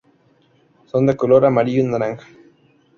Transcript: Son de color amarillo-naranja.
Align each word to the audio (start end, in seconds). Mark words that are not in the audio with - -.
Son 0.87 1.05
de 1.05 1.15
color 1.15 1.45
amarillo-naranja. 1.45 2.27